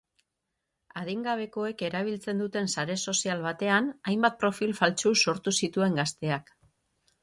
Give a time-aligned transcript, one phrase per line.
[1.01, 6.57] Adingabekoek erabiltzen duten sare sozial batean hainbat profil faltsu sortu zituen gazteak.